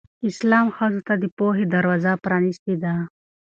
[0.29, 2.93] اسلام ښځو ته د پوهې دروازه پرانستې ده.